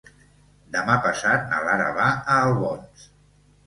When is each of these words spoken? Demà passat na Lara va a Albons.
Demà 0.77 0.95
passat 1.05 1.47
na 1.53 1.63
Lara 1.69 1.89
va 2.01 2.11
a 2.17 2.43
Albons. 2.51 3.11